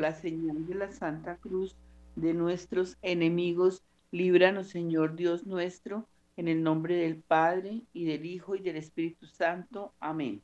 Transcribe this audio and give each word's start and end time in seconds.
la 0.00 0.14
señal 0.14 0.66
de 0.66 0.74
la 0.74 0.90
Santa 0.90 1.36
Cruz 1.36 1.76
de 2.16 2.34
nuestros 2.34 2.98
enemigos, 3.02 3.84
líbranos, 4.10 4.68
Señor 4.68 5.14
Dios 5.14 5.46
nuestro, 5.46 6.08
en 6.36 6.48
el 6.48 6.62
nombre 6.62 6.96
del 6.96 7.16
Padre, 7.16 7.82
y 7.92 8.06
del 8.06 8.24
Hijo, 8.24 8.56
y 8.56 8.60
del 8.60 8.76
Espíritu 8.76 9.26
Santo. 9.26 9.94
Amén. 10.00 10.42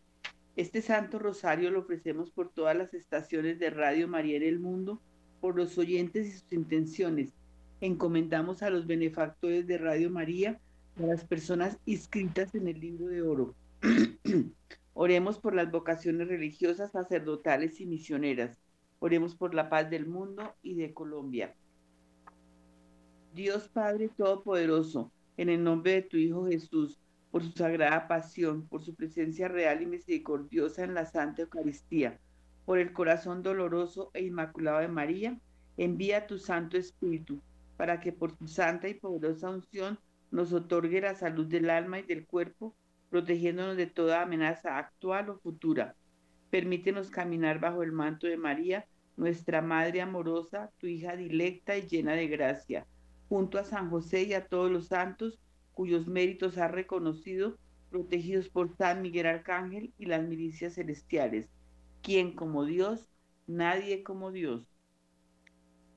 Este 0.56 0.80
Santo 0.82 1.18
Rosario 1.18 1.70
lo 1.70 1.80
ofrecemos 1.80 2.30
por 2.30 2.50
todas 2.50 2.76
las 2.76 2.94
estaciones 2.94 3.58
de 3.58 3.70
Radio 3.70 4.08
María 4.08 4.36
en 4.36 4.42
el 4.42 4.58
mundo, 4.58 5.00
por 5.40 5.56
los 5.56 5.76
oyentes 5.78 6.26
y 6.26 6.32
sus 6.32 6.52
intenciones. 6.52 7.34
Encomendamos 7.80 8.62
a 8.62 8.70
los 8.70 8.86
benefactores 8.86 9.66
de 9.66 9.78
Radio 9.78 10.10
María, 10.10 10.60
a 10.96 11.02
las 11.02 11.24
personas 11.24 11.78
inscritas 11.84 12.54
en 12.54 12.68
el 12.68 12.80
libro 12.80 13.06
de 13.06 13.22
oro. 13.22 13.54
Oremos 14.94 15.38
por 15.38 15.54
las 15.54 15.70
vocaciones 15.70 16.28
religiosas, 16.28 16.92
sacerdotales 16.92 17.80
y 17.80 17.86
misioneras. 17.86 18.56
Oremos 19.06 19.36
por 19.36 19.54
la 19.54 19.68
paz 19.68 19.88
del 19.88 20.04
mundo 20.04 20.56
y 20.64 20.74
de 20.74 20.92
Colombia. 20.92 21.54
Dios 23.34 23.68
Padre 23.68 24.08
Todopoderoso, 24.08 25.12
en 25.36 25.48
el 25.48 25.62
nombre 25.62 25.92
de 25.92 26.02
tu 26.02 26.16
Hijo 26.16 26.48
Jesús, 26.48 26.98
por 27.30 27.44
su 27.44 27.52
sagrada 27.52 28.08
pasión, 28.08 28.66
por 28.66 28.82
su 28.82 28.96
presencia 28.96 29.46
real 29.46 29.80
y 29.80 29.86
misericordiosa 29.86 30.82
en 30.82 30.94
la 30.94 31.06
Santa 31.06 31.42
Eucaristía, 31.42 32.18
por 32.64 32.80
el 32.80 32.92
corazón 32.92 33.44
doloroso 33.44 34.10
e 34.12 34.24
inmaculado 34.24 34.80
de 34.80 34.88
María, 34.88 35.38
envía 35.76 36.26
tu 36.26 36.40
Santo 36.40 36.76
Espíritu, 36.76 37.40
para 37.76 38.00
que 38.00 38.10
por 38.10 38.32
tu 38.32 38.48
santa 38.48 38.88
y 38.88 38.94
poderosa 38.94 39.50
unción 39.50 40.00
nos 40.32 40.52
otorgue 40.52 41.00
la 41.00 41.14
salud 41.14 41.46
del 41.46 41.70
alma 41.70 42.00
y 42.00 42.02
del 42.02 42.26
cuerpo, 42.26 42.74
protegiéndonos 43.10 43.76
de 43.76 43.86
toda 43.86 44.22
amenaza 44.22 44.78
actual 44.78 45.30
o 45.30 45.38
futura. 45.38 45.94
Permítenos 46.50 47.08
caminar 47.08 47.60
bajo 47.60 47.84
el 47.84 47.92
manto 47.92 48.26
de 48.26 48.36
María, 48.36 48.84
nuestra 49.16 49.62
Madre 49.62 50.00
amorosa, 50.00 50.70
tu 50.78 50.86
hija 50.86 51.16
dilecta 51.16 51.76
y 51.76 51.86
llena 51.86 52.12
de 52.14 52.28
gracia 52.28 52.86
junto 53.28 53.58
a 53.58 53.64
San 53.64 53.90
José 53.90 54.24
y 54.24 54.34
a 54.34 54.46
todos 54.46 54.70
los 54.70 54.88
santos 54.88 55.38
cuyos 55.72 56.06
méritos 56.06 56.58
ha 56.58 56.68
reconocido, 56.68 57.58
protegidos 57.90 58.48
por 58.48 58.74
San 58.76 59.02
Miguel 59.02 59.26
Arcángel 59.26 59.92
y 59.98 60.06
las 60.06 60.26
milicias 60.26 60.74
celestiales. 60.74 61.48
¿Quién 62.02 62.34
como 62.34 62.64
Dios? 62.64 63.10
Nadie 63.46 64.02
como 64.02 64.32
Dios. 64.32 64.66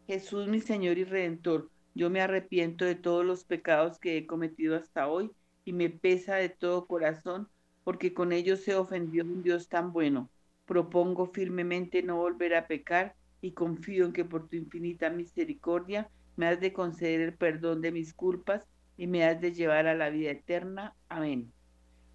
Jesús 0.08 0.48
mi 0.48 0.60
Señor 0.60 0.98
y 0.98 1.04
Redentor, 1.04 1.70
yo 1.96 2.10
me 2.10 2.22
arrepiento 2.22 2.84
de 2.84 2.96
todos 2.96 3.26
los 3.26 3.44
pecados 3.44 4.00
que 4.00 4.18
he 4.18 4.26
cometido 4.26 4.76
hasta 4.76 5.08
hoy 5.08 5.32
y 5.66 5.74
me 5.74 5.90
pesa 5.90 6.36
de 6.36 6.50
todo 6.50 6.88
corazón 6.88 7.48
porque 7.84 8.14
con 8.14 8.32
ellos 8.32 8.68
he 8.68 8.76
ofendido 8.76 9.26
a 9.26 9.28
un 9.30 9.44
Dios 9.44 9.70
tan 9.70 9.94
bueno. 9.94 10.30
Propongo 10.70 11.26
firmemente 11.26 12.04
no 12.04 12.18
volver 12.18 12.54
a 12.54 12.68
pecar 12.68 13.16
y 13.42 13.54
confío 13.54 14.06
en 14.06 14.14
que 14.14 14.24
por 14.24 14.48
tu 14.48 14.56
infinita 14.56 15.10
misericordia 15.10 16.12
me 16.36 16.46
has 16.46 16.60
de 16.60 16.74
conceder 16.74 17.22
el 17.22 17.34
perdón 17.34 17.82
de 17.82 17.92
mis 17.92 18.14
culpas 18.14 18.68
y 18.96 19.08
me 19.08 19.24
has 19.24 19.42
de 19.42 19.52
llevar 19.52 19.88
a 19.88 19.96
la 19.96 20.12
vida 20.12 20.30
eterna. 20.30 20.96
Amén. 21.08 21.52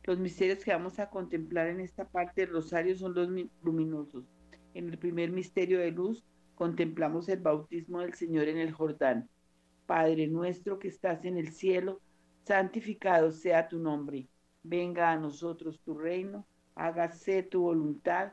Los 0.05 0.21
misterios 0.21 0.63
que 0.63 0.71
vamos 0.71 1.01
a 1.01 1.11
contemplar 1.11 1.67
en 1.67 1.81
esta 1.81 2.09
parte 2.09 2.43
del 2.43 2.51
rosario 2.51 2.97
son 2.97 3.15
los 3.15 3.29
luminosos. 3.61 4.25
En 4.75 4.89
el 4.89 4.99
primer 4.99 5.33
misterio 5.33 5.81
de 5.81 5.91
luz 5.91 6.25
contemplamos 6.55 7.29
el 7.29 7.41
bautismo 7.41 8.03
del 8.03 8.15
Señor 8.15 8.47
en 8.47 8.59
el 8.59 8.71
Jordán. 8.71 9.29
Padre 9.85 10.29
nuestro 10.29 10.79
que 10.79 10.87
estás 10.87 11.25
en 11.25 11.39
el 11.39 11.49
cielo, 11.51 12.01
santificado 12.45 13.33
sea 13.33 13.67
tu 13.67 13.81
nombre. 13.81 14.29
Venga 14.63 15.11
a 15.11 15.19
nosotros 15.19 15.81
tu 15.81 15.99
reino, 15.99 16.47
hágase 16.77 17.43
tu 17.43 17.63
voluntad 17.63 18.33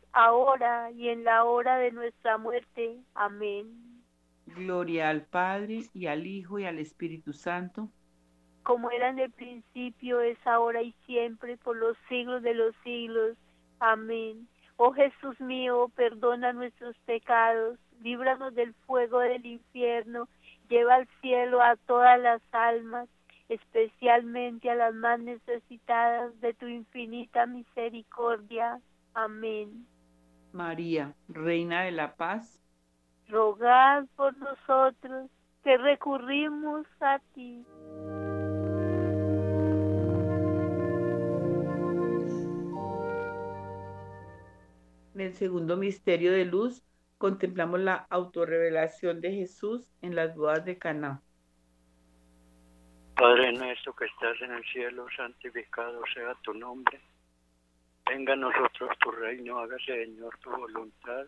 ahora 0.13 0.91
y 0.91 1.09
en 1.09 1.23
la 1.23 1.43
hora 1.43 1.77
de 1.77 1.91
nuestra 1.91 2.37
muerte. 2.37 2.97
Amén. 3.13 4.03
Gloria 4.45 5.09
al 5.09 5.23
Padre 5.23 5.83
y 5.93 6.07
al 6.07 6.25
Hijo 6.27 6.59
y 6.59 6.65
al 6.65 6.79
Espíritu 6.79 7.33
Santo. 7.33 7.89
Como 8.63 8.91
era 8.91 9.09
en 9.09 9.19
el 9.19 9.31
principio, 9.31 10.21
es 10.21 10.37
ahora 10.45 10.81
y 10.81 10.93
siempre, 11.05 11.57
por 11.57 11.77
los 11.77 11.97
siglos 12.09 12.43
de 12.43 12.53
los 12.53 12.75
siglos. 12.83 13.37
Amén. 13.79 14.47
Oh 14.77 14.93
Jesús 14.93 15.39
mío, 15.39 15.91
perdona 15.95 16.53
nuestros 16.53 16.95
pecados, 17.05 17.77
líbranos 18.01 18.53
del 18.55 18.73
fuego 18.85 19.19
del 19.19 19.45
infierno, 19.45 20.27
lleva 20.69 20.95
al 20.95 21.07
cielo 21.21 21.61
a 21.61 21.75
todas 21.75 22.19
las 22.19 22.41
almas, 22.51 23.07
especialmente 23.49 24.69
a 24.69 24.75
las 24.75 24.93
más 24.93 25.19
necesitadas 25.19 26.39
de 26.41 26.53
tu 26.53 26.67
infinita 26.67 27.45
misericordia. 27.45 28.79
Amén. 29.13 29.85
María, 30.53 31.15
Reina 31.27 31.83
de 31.83 31.91
la 31.91 32.15
Paz, 32.15 32.59
rogad 33.27 34.05
por 34.15 34.37
nosotros 34.37 35.29
que 35.63 35.77
recurrimos 35.77 36.85
a 36.99 37.19
ti. 37.33 37.65
En 45.13 45.21
el 45.21 45.33
segundo 45.33 45.77
misterio 45.77 46.31
de 46.31 46.45
luz 46.45 46.83
contemplamos 47.17 47.79
la 47.79 48.07
autorrevelación 48.09 49.21
de 49.21 49.31
Jesús 49.33 49.93
en 50.01 50.15
las 50.15 50.35
bodas 50.35 50.65
de 50.65 50.77
Caná. 50.77 51.21
Padre 53.15 53.53
nuestro 53.53 53.93
que 53.95 54.05
estás 54.05 54.41
en 54.41 54.51
el 54.51 54.63
cielo, 54.65 55.05
santificado 55.15 56.01
sea 56.13 56.33
tu 56.41 56.53
nombre. 56.53 56.99
Venga 58.09 58.33
a 58.33 58.35
nosotros 58.35 58.89
tu 58.99 59.11
reino, 59.11 59.59
hágase 59.59 60.05
Señor 60.05 60.37
tu 60.39 60.51
voluntad 60.51 61.25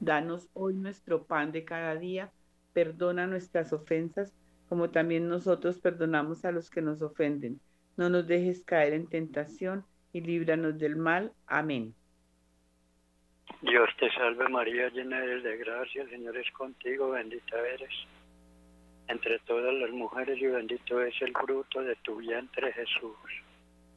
Danos 0.00 0.50
hoy 0.52 0.74
nuestro 0.74 1.24
pan 1.24 1.50
de 1.50 1.64
cada 1.64 1.96
día, 1.96 2.30
perdona 2.74 3.26
nuestras 3.26 3.72
ofensas, 3.72 4.34
como 4.68 4.90
también 4.90 5.28
nosotros 5.28 5.78
perdonamos 5.78 6.44
a 6.44 6.52
los 6.52 6.68
que 6.68 6.82
nos 6.82 7.00
ofenden. 7.00 7.58
No 7.96 8.10
nos 8.10 8.26
dejes 8.26 8.62
caer 8.64 8.92
en 8.92 9.08
tentación 9.08 9.84
y 10.12 10.20
líbranos 10.20 10.78
del 10.78 10.96
mal. 10.96 11.32
Amén. 11.46 11.94
Dios 13.62 13.88
te 13.98 14.10
salve 14.12 14.46
María, 14.48 14.90
llena 14.90 15.24
eres 15.24 15.42
de 15.42 15.56
gracia, 15.56 16.02
el 16.02 16.10
Señor 16.10 16.36
es 16.36 16.50
contigo, 16.50 17.10
bendita 17.10 17.58
eres 17.66 17.94
entre 19.08 19.38
todas 19.40 19.72
las 19.74 19.90
mujeres 19.90 20.38
y 20.40 20.46
bendito 20.46 21.00
es 21.00 21.14
el 21.22 21.32
fruto 21.32 21.82
de 21.82 21.94
tu 21.96 22.16
vientre 22.16 22.72
Jesús. 22.72 23.43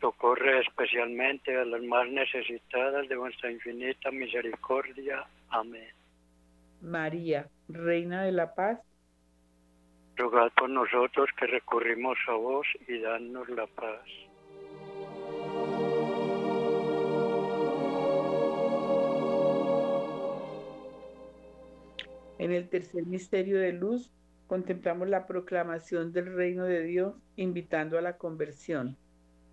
socorre 0.00 0.60
especialmente 0.60 1.56
a 1.56 1.64
las 1.64 1.82
más 1.82 2.08
necesitadas 2.08 3.08
de 3.08 3.16
vuestra 3.16 3.50
infinita 3.50 4.10
misericordia. 4.10 5.26
Amén. 5.50 5.88
María, 6.80 7.48
Reina 7.68 8.22
de 8.22 8.32
la 8.32 8.54
Paz, 8.54 8.78
rogad 10.16 10.50
por 10.56 10.70
nosotros 10.70 11.28
que 11.38 11.46
recurrimos 11.46 12.16
a 12.28 12.32
vos 12.32 12.66
y 12.86 13.00
danos 13.00 13.48
la 13.48 13.66
paz. 13.66 14.02
En 22.38 22.52
el 22.52 22.68
tercer 22.68 23.04
misterio 23.04 23.58
de 23.58 23.72
luz 23.72 24.12
contemplamos 24.46 25.08
la 25.08 25.26
proclamación 25.26 26.12
del 26.12 26.34
reino 26.34 26.64
de 26.64 26.84
Dios 26.84 27.14
invitando 27.36 27.98
a 27.98 28.02
la 28.02 28.16
conversión. 28.16 28.96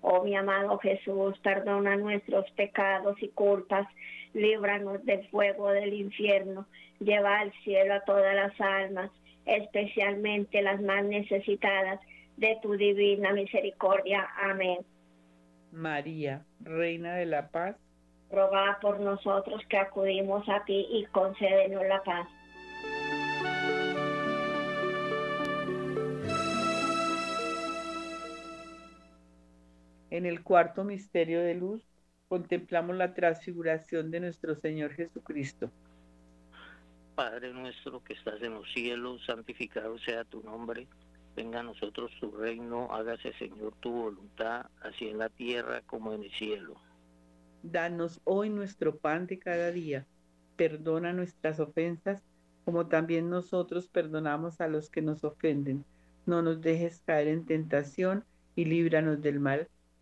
Oh 0.00 0.22
mi 0.22 0.36
amado 0.36 0.78
Jesús, 0.78 1.38
perdona 1.42 1.96
nuestros 1.96 2.50
pecados 2.52 3.20
y 3.22 3.28
culpas, 3.28 3.86
líbranos 4.34 5.04
del 5.04 5.26
fuego 5.28 5.70
del 5.70 5.94
infierno, 5.94 6.66
lleva 7.00 7.40
al 7.40 7.52
cielo 7.64 7.94
a 7.94 8.00
todas 8.00 8.34
las 8.34 8.60
almas, 8.60 9.10
especialmente 9.46 10.62
las 10.62 10.80
más 10.80 11.04
necesitadas 11.04 12.00
de 12.36 12.58
tu 12.62 12.76
divina 12.76 13.32
misericordia. 13.32 14.28
Amén. 14.42 14.78
María, 15.72 16.44
Reina 16.60 17.14
de 17.16 17.26
la 17.26 17.48
Paz, 17.48 17.76
roga 18.30 18.78
por 18.80 19.00
nosotros 19.00 19.62
que 19.68 19.78
acudimos 19.78 20.48
a 20.48 20.64
ti 20.64 20.86
y 20.90 21.04
concédenos 21.06 21.84
la 21.86 22.02
paz. 22.02 22.28
En 30.16 30.24
el 30.24 30.42
cuarto 30.42 30.82
misterio 30.82 31.42
de 31.42 31.54
luz 31.54 31.82
contemplamos 32.30 32.96
la 32.96 33.12
transfiguración 33.12 34.10
de 34.10 34.20
nuestro 34.20 34.54
Señor 34.54 34.94
Jesucristo. 34.94 35.70
Padre 37.14 37.52
nuestro 37.52 38.02
que 38.02 38.14
estás 38.14 38.40
en 38.40 38.54
los 38.54 38.66
cielos, 38.72 39.22
santificado 39.26 39.98
sea 39.98 40.24
tu 40.24 40.42
nombre. 40.42 40.88
Venga 41.36 41.60
a 41.60 41.64
nosotros 41.64 42.10
tu 42.18 42.30
reino, 42.30 42.88
hágase 42.94 43.34
Señor 43.34 43.74
tu 43.80 43.92
voluntad, 43.92 44.70
así 44.80 45.06
en 45.06 45.18
la 45.18 45.28
tierra 45.28 45.82
como 45.82 46.14
en 46.14 46.22
el 46.22 46.32
cielo. 46.32 46.80
Danos 47.62 48.22
hoy 48.24 48.48
nuestro 48.48 48.96
pan 48.96 49.26
de 49.26 49.38
cada 49.38 49.70
día. 49.70 50.06
Perdona 50.56 51.12
nuestras 51.12 51.60
ofensas, 51.60 52.22
como 52.64 52.86
también 52.86 53.28
nosotros 53.28 53.88
perdonamos 53.88 54.62
a 54.62 54.68
los 54.68 54.88
que 54.88 55.02
nos 55.02 55.24
ofenden. 55.24 55.84
No 56.24 56.40
nos 56.40 56.62
dejes 56.62 57.02
caer 57.04 57.28
en 57.28 57.44
tentación 57.44 58.24
y 58.54 58.64
líbranos 58.64 59.20
del 59.20 59.40
mal. 59.40 59.68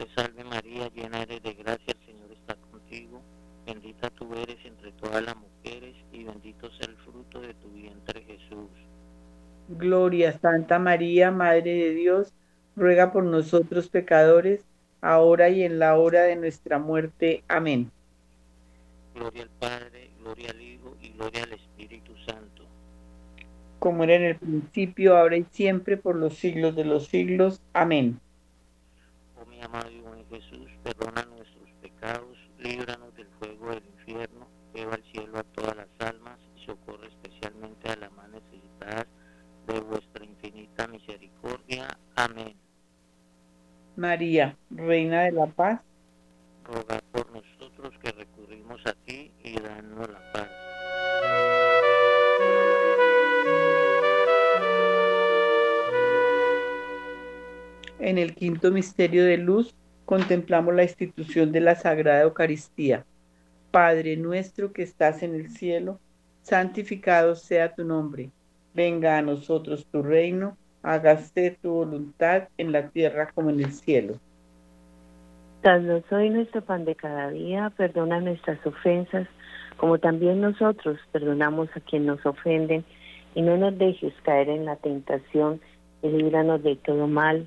Te 0.00 0.08
salve 0.14 0.42
María, 0.44 0.88
llena 0.94 1.20
eres 1.20 1.42
de 1.42 1.52
gracia, 1.52 1.92
el 1.92 2.06
Señor 2.06 2.32
está 2.32 2.54
contigo. 2.54 3.20
Bendita 3.66 4.08
tú 4.08 4.32
eres 4.32 4.56
entre 4.64 4.92
todas 4.92 5.22
las 5.22 5.36
mujeres 5.36 5.94
y 6.10 6.24
bendito 6.24 6.70
sea 6.70 6.88
el 6.88 6.96
fruto 6.96 7.38
de 7.42 7.52
tu 7.52 7.68
vientre 7.68 8.22
Jesús. 8.22 8.70
Gloria 9.68 10.38
Santa 10.38 10.78
María, 10.78 11.30
Madre 11.30 11.74
de 11.74 11.90
Dios, 11.90 12.32
ruega 12.76 13.12
por 13.12 13.24
nosotros 13.24 13.90
pecadores, 13.90 14.64
ahora 15.02 15.50
y 15.50 15.64
en 15.64 15.78
la 15.78 15.98
hora 15.98 16.22
de 16.22 16.36
nuestra 16.36 16.78
muerte. 16.78 17.44
Amén. 17.46 17.90
Gloria 19.14 19.42
al 19.42 19.50
Padre, 19.50 20.12
gloria 20.18 20.48
al 20.52 20.62
Hijo 20.62 20.96
y 21.02 21.10
gloria 21.10 21.42
al 21.42 21.52
Espíritu 21.52 22.16
Santo. 22.24 22.64
Como 23.78 24.04
era 24.04 24.14
en 24.14 24.22
el 24.22 24.36
principio, 24.36 25.18
ahora 25.18 25.36
y 25.36 25.44
siempre, 25.50 25.98
por 25.98 26.16
los 26.16 26.38
siglos 26.38 26.74
de 26.74 26.86
los 26.86 27.08
siglos. 27.08 27.60
Amén. 27.74 28.18
Amado 29.62 29.90
y 29.90 30.00
buen 30.00 30.26
Jesús, 30.28 30.70
perdona 30.82 31.22
nuestros 31.24 31.70
pecados, 31.82 32.36
líbranos 32.58 33.14
del 33.14 33.28
fuego 33.38 33.70
del 33.70 33.84
infierno, 33.98 34.48
lleva 34.72 34.94
al 34.94 35.04
cielo 35.12 35.38
a 35.38 35.42
todas 35.42 35.76
las 35.76 35.88
almas 35.98 36.38
y 36.56 36.64
socorre 36.64 37.08
especialmente 37.08 37.90
a 37.90 37.96
las 37.96 38.12
más 38.12 38.30
necesitadas 38.30 39.06
de 39.66 39.80
vuestra 39.80 40.24
infinita 40.24 40.88
misericordia. 40.88 41.88
Amén. 42.16 42.56
María, 43.96 44.56
Reina 44.70 45.24
de 45.24 45.32
la 45.32 45.46
Paz, 45.46 45.82
Roga 46.64 47.00
por 47.12 47.30
nosotros 47.30 47.92
que 48.02 48.12
recurrimos 48.12 48.80
a 48.86 48.94
ti 49.04 49.32
y 49.44 49.60
danos 49.60 50.08
la 50.08 50.32
paz. 50.32 50.48
En 58.10 58.18
el 58.18 58.34
quinto 58.34 58.70
misterio 58.70 59.24
de 59.24 59.38
luz, 59.38 59.74
contemplamos 60.04 60.74
la 60.74 60.82
institución 60.82 61.52
de 61.52 61.60
la 61.60 61.76
Sagrada 61.76 62.22
Eucaristía. 62.22 63.04
Padre 63.70 64.16
nuestro 64.16 64.72
que 64.72 64.82
estás 64.82 65.22
en 65.22 65.34
el 65.34 65.48
cielo, 65.50 66.00
santificado 66.42 67.36
sea 67.36 67.72
tu 67.72 67.84
nombre. 67.84 68.30
Venga 68.74 69.16
a 69.16 69.22
nosotros 69.22 69.86
tu 69.86 70.02
reino, 70.02 70.56
hágase 70.82 71.56
tu 71.62 71.70
voluntad 71.70 72.48
en 72.58 72.72
la 72.72 72.88
tierra 72.88 73.30
como 73.32 73.50
en 73.50 73.60
el 73.60 73.72
cielo. 73.72 74.18
Danos 75.62 76.02
hoy 76.10 76.30
nuestro 76.30 76.62
pan 76.62 76.84
de 76.84 76.96
cada 76.96 77.30
día, 77.30 77.70
perdona 77.76 78.20
nuestras 78.20 78.64
ofensas, 78.66 79.28
como 79.76 79.98
también 79.98 80.40
nosotros 80.40 80.98
perdonamos 81.12 81.68
a 81.76 81.80
quien 81.80 82.06
nos 82.06 82.24
ofenden, 82.26 82.84
y 83.34 83.42
no 83.42 83.56
nos 83.56 83.78
dejes 83.78 84.12
caer 84.24 84.48
en 84.48 84.64
la 84.64 84.76
tentación, 84.76 85.60
y 86.02 86.08
líbranos 86.08 86.62
de 86.64 86.76
todo 86.76 87.06
mal. 87.06 87.46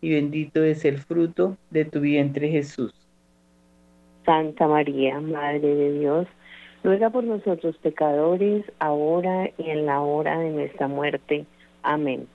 y 0.00 0.10
bendito 0.10 0.62
es 0.62 0.84
el 0.84 0.98
fruto 0.98 1.56
de 1.70 1.84
tu 1.84 2.00
vientre 2.00 2.48
Jesús. 2.48 2.92
Santa 4.24 4.68
María, 4.68 5.20
Madre 5.20 5.74
de 5.74 5.98
Dios, 5.98 6.26
Ruega 6.84 7.10
por 7.10 7.24
nosotros 7.24 7.76
pecadores, 7.78 8.64
ahora 8.78 9.50
y 9.58 9.70
en 9.70 9.86
la 9.86 10.00
hora 10.00 10.38
de 10.38 10.50
nuestra 10.50 10.86
muerte. 10.86 11.44
Amén. 11.82 12.28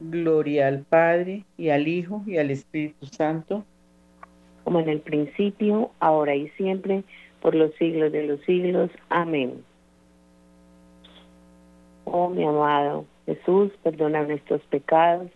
Gloria 0.00 0.68
al 0.68 0.82
Padre, 0.82 1.44
y 1.56 1.70
al 1.70 1.88
Hijo, 1.88 2.22
y 2.26 2.38
al 2.38 2.52
Espíritu 2.52 3.06
Santo. 3.06 3.64
Como 4.62 4.78
en 4.78 4.88
el 4.88 5.00
principio, 5.00 5.90
ahora 5.98 6.36
y 6.36 6.48
siempre, 6.50 7.02
por 7.42 7.54
los 7.54 7.74
siglos 7.74 8.12
de 8.12 8.28
los 8.28 8.40
siglos. 8.42 8.90
Amén. 9.08 9.64
Oh 12.04 12.28
mi 12.30 12.44
amado 12.44 13.04
Jesús, 13.26 13.70
perdona 13.82 14.22
nuestros 14.22 14.62
pecados, 14.70 15.30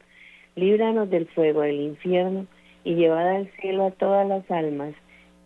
líbranos 0.57 1.11
del 1.11 1.27
fuego 1.29 1.63
del 1.63 1.81
infierno, 1.81 2.47
y 2.85 2.95
llevad 2.95 3.37
al 3.37 3.51
cielo 3.61 3.87
a 3.87 3.91
todas 3.93 4.27
las 4.29 4.51
almas, 4.51 4.95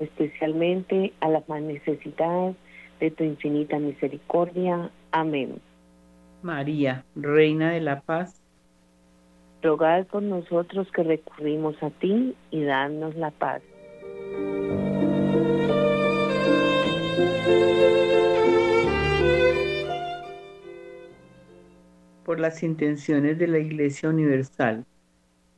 especialmente 0.00 1.12
a 1.20 1.28
las 1.28 1.48
más 1.48 1.62
necesitadas 1.62 2.54
de 3.00 3.10
tu 3.10 3.24
infinita 3.24 3.78
misericordia. 3.78 4.90
Amén. 5.12 5.60
María, 6.42 7.04
Reina 7.14 7.72
de 7.72 7.80
la 7.80 8.00
Paz, 8.00 8.40
rogad 9.62 10.06
por 10.06 10.22
nosotros 10.22 10.86
que 10.92 11.02
recurrimos 11.02 11.82
a 11.82 11.90
ti 11.90 12.34
y 12.50 12.62
danos 12.62 13.16
la 13.16 13.30
paz. 13.30 13.62
Por 22.24 22.40
las 22.40 22.62
intenciones 22.62 23.38
de 23.38 23.46
la 23.46 23.58
Iglesia 23.58 24.08
Universal. 24.08 24.84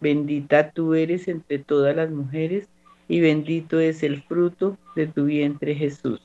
Bendita 0.00 0.70
tú 0.70 0.94
eres 0.94 1.28
entre 1.28 1.58
todas 1.58 1.94
las 1.94 2.10
mujeres, 2.10 2.68
y 3.08 3.20
bendito 3.20 3.80
es 3.80 4.02
el 4.02 4.22
fruto 4.22 4.78
de 4.96 5.06
tu 5.06 5.24
vientre 5.24 5.74
Jesús. 5.74 6.20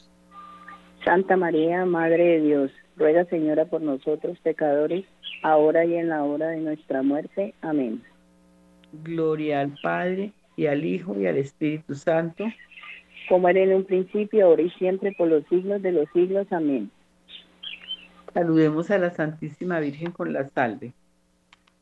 Santa 1.04 1.36
María, 1.36 1.86
Madre 1.86 2.24
de 2.24 2.42
Dios, 2.42 2.72
ruega 2.96 3.26
Señora 3.26 3.66
por 3.66 3.82
nosotros 3.82 4.38
pecadores, 4.40 5.06
ahora 5.44 5.86
y 5.86 5.96
en 5.96 6.10
la 6.10 6.24
hora 6.24 6.50
de 6.50 6.58
nuestra 6.58 7.04
muerte. 7.04 7.54
Amén. 7.62 8.02
Gloria 9.04 9.62
al 9.62 9.76
Padre, 9.84 10.32
y 10.56 10.68
al 10.68 10.86
Hijo, 10.86 11.20
y 11.20 11.28
al 11.28 11.38
Espíritu 11.38 11.96
Santo. 11.96 12.46
Como 13.28 13.50
era 13.50 13.62
en 13.62 13.74
un 13.74 13.84
principio, 13.84 14.46
ahora 14.46 14.62
y 14.62 14.70
siempre, 14.72 15.14
por 15.18 15.28
los 15.28 15.44
siglos 15.48 15.82
de 15.82 15.92
los 15.92 16.08
siglos. 16.14 16.48
Amén. 16.52 16.90
Saludemos 18.34 18.90
a 18.92 18.98
la 18.98 19.12
Santísima 19.12 19.80
Virgen 19.80 20.12
con 20.12 20.34
la 20.34 20.48
salve. 20.50 20.94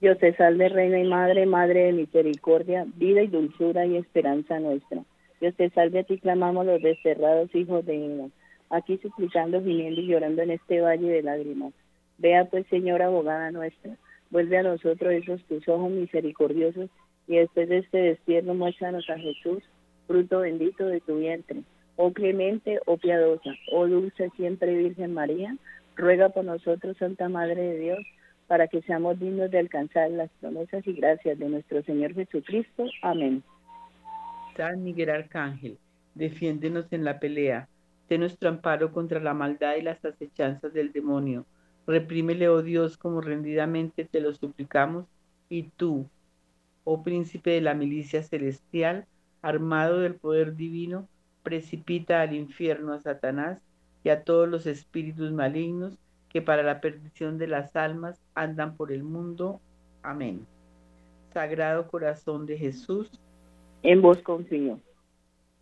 Dios 0.04 0.18
te 0.18 0.36
salve, 0.36 0.68
Reina 0.68 1.00
y 1.00 1.08
Madre, 1.08 1.46
Madre 1.46 1.86
de 1.86 1.94
misericordia, 1.94 2.86
vida 2.98 3.22
y 3.22 3.28
dulzura 3.28 3.86
y 3.86 3.96
esperanza 3.96 4.60
nuestra. 4.60 5.02
Dios 5.40 5.56
te 5.56 5.70
salve, 5.70 6.00
a 6.00 6.04
ti 6.04 6.18
clamamos 6.18 6.66
los 6.66 6.82
desterrados 6.82 7.56
hijos 7.56 7.86
de 7.86 8.06
Eva 8.06 8.26
aquí 8.70 8.98
suplicando, 8.98 9.62
gimiendo 9.62 10.02
y 10.02 10.08
llorando 10.08 10.42
en 10.42 10.52
este 10.52 10.82
valle 10.82 11.08
de 11.08 11.24
lágrimas. 11.24 11.72
Vea 12.18 12.44
pues, 12.44 12.68
Señora 12.68 13.06
abogada 13.06 13.50
nuestra, 13.52 13.96
vuelve 14.30 14.58
a 14.58 14.64
nosotros 14.64 15.14
esos 15.14 15.42
tus 15.46 15.66
ojos 15.70 15.90
misericordiosos 15.90 16.90
y 17.26 17.38
después 17.38 17.70
de 17.70 17.78
este 17.78 17.98
destierro 18.00 18.56
muéstranos 18.56 19.10
a 19.10 19.18
Jesús, 19.18 19.64
fruto 20.06 20.42
bendito 20.42 20.86
de 20.86 21.00
tu 21.00 21.20
vientre. 21.20 21.62
Oh 21.96 22.12
clemente, 22.12 22.78
oh 22.88 22.98
piadosa, 22.98 23.52
oh 23.72 23.88
dulce 23.88 24.30
siempre 24.36 24.76
Virgen 24.76 25.14
María, 25.14 25.56
ruega 25.96 26.28
por 26.28 26.44
nosotros, 26.44 26.98
Santa 26.98 27.30
Madre 27.30 27.62
de 27.62 27.80
Dios, 27.80 28.00
para 28.54 28.68
que 28.68 28.84
seamos 28.84 29.20
dignos 29.20 29.50
de 29.50 29.58
alcanzar 29.58 30.12
las 30.12 30.30
promesas 30.40 30.86
y 30.86 30.94
gracias 30.94 31.40
de 31.40 31.50
nuestro 31.50 31.82
Señor 31.82 32.14
Jesucristo. 32.14 32.86
Amén. 33.02 33.42
San 34.56 34.84
Miguel 34.84 35.10
Arcángel, 35.10 35.80
defiéndenos 36.14 36.86
en 36.94 37.04
la 37.04 37.20
pelea 37.20 37.68
de 38.10 38.20
nuestro 38.20 38.50
amparo 38.50 38.92
contra 38.92 39.20
la 39.20 39.34
maldad 39.34 39.78
y 39.78 39.82
las 39.82 40.06
acechanzas 40.06 40.72
del 40.72 40.92
demonio. 40.92 41.48
Reprímele, 41.88 42.48
oh 42.48 42.62
Dios, 42.62 42.96
como 42.96 43.22
rendidamente 43.22 44.06
te 44.06 44.22
lo 44.22 44.32
suplicamos, 44.36 45.08
y 45.50 45.64
tú, 45.76 46.08
oh 46.84 47.02
príncipe 47.02 47.50
de 47.50 47.62
la 47.62 47.74
milicia 47.74 48.22
celestial, 48.22 49.08
armado 49.42 49.98
del 49.98 50.14
poder 50.14 50.56
divino, 50.56 51.08
precipita 51.42 52.22
al 52.22 52.36
infierno 52.36 52.94
a 52.94 53.00
Satanás 53.00 53.58
y 54.04 54.10
a 54.10 54.24
todos 54.24 54.48
los 54.48 54.68
espíritus 54.68 55.32
malignos 55.32 55.98
que 56.34 56.42
para 56.42 56.64
la 56.64 56.82
perdición 56.82 57.38
de 57.38 57.48
las 57.48 57.76
almas 57.76 58.20
andan 58.34 58.76
por 58.76 58.92
el 58.92 59.04
mundo. 59.04 59.62
Amén. 60.02 60.46
Sagrado 61.32 61.88
corazón 61.88 62.48
de 62.48 62.58
Jesús, 62.58 63.22
en 63.84 64.02
vos 64.02 64.18
confío. 64.18 64.80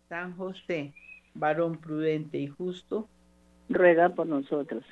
San 0.08 0.34
José, 0.36 0.94
varón 1.34 1.76
prudente 1.78 2.38
y 2.38 2.46
justo, 2.46 3.08
ruega 3.68 4.10
por 4.10 4.26
nosotros. 4.26 4.84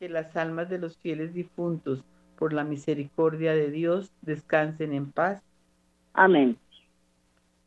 Que 0.00 0.08
las 0.08 0.36
almas 0.36 0.68
de 0.68 0.78
los 0.78 0.98
fieles 0.98 1.32
difuntos, 1.34 2.04
por 2.36 2.52
la 2.52 2.64
misericordia 2.64 3.52
de 3.52 3.70
Dios, 3.70 4.12
descansen 4.22 4.92
en 4.92 5.12
paz. 5.12 5.42
Amén. 6.14 6.58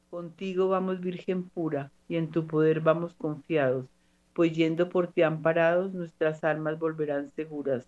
Contigo 0.09 0.67
vamos, 0.67 0.99
Virgen 0.99 1.49
pura, 1.49 1.91
y 2.07 2.17
en 2.17 2.31
tu 2.31 2.47
poder 2.47 2.81
vamos 2.81 3.13
confiados, 3.13 3.85
pues 4.33 4.53
yendo 4.53 4.89
por 4.89 5.07
ti 5.07 5.21
amparados, 5.21 5.93
nuestras 5.93 6.43
almas 6.43 6.79
volverán 6.79 7.29
seguras. 7.31 7.87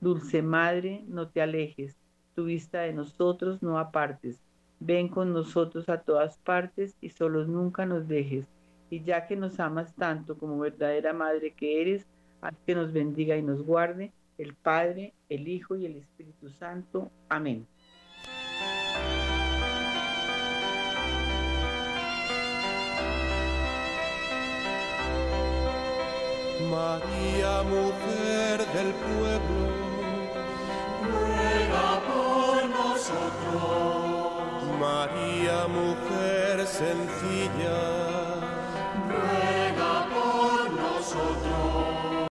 Dulce 0.00 0.42
Madre, 0.42 1.04
no 1.08 1.28
te 1.28 1.40
alejes, 1.40 1.96
tu 2.34 2.44
vista 2.44 2.80
de 2.80 2.92
nosotros 2.92 3.62
no 3.62 3.78
apartes. 3.78 4.40
Ven 4.78 5.08
con 5.08 5.32
nosotros 5.32 5.88
a 5.88 6.02
todas 6.02 6.38
partes 6.38 6.94
y 7.00 7.08
solos 7.10 7.48
nunca 7.48 7.86
nos 7.86 8.06
dejes 8.06 8.46
y 8.90 9.02
ya 9.02 9.26
que 9.26 9.36
nos 9.36 9.58
amas 9.58 9.94
tanto 9.94 10.38
como 10.38 10.58
verdadera 10.58 11.12
madre 11.12 11.52
que 11.52 11.80
eres, 11.80 12.06
haz 12.40 12.54
que 12.64 12.74
nos 12.74 12.92
bendiga 12.92 13.36
y 13.36 13.42
nos 13.42 13.62
guarde 13.62 14.12
el 14.38 14.54
Padre, 14.54 15.14
el 15.28 15.48
Hijo 15.48 15.76
y 15.76 15.86
el 15.86 15.96
Espíritu 15.96 16.50
Santo. 16.50 17.10
Amén. 17.28 17.66
María, 26.70 27.62
mujer 27.62 28.58
del 28.74 28.92
pueblo, 28.92 29.62
ruega 31.10 31.88
por 32.08 32.68
nosotros. 32.68 33.62
María, 34.80 35.68
mujer 35.68 36.66
sencilla, 36.66 37.78
ruega 39.08 40.06
por 40.12 40.72
nosotros. 40.72 41.75